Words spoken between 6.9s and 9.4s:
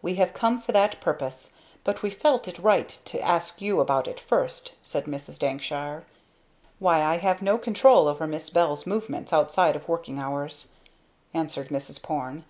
I have no control over Miss Bell's movements,